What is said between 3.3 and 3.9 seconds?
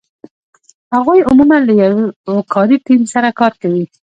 کار کوي.